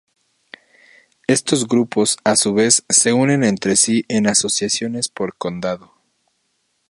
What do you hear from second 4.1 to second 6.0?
asociaciones por condado.